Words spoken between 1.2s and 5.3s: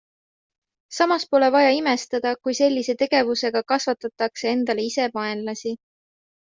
pole vaja imestada, kui sellise tegevusega kasvatatakse endale ise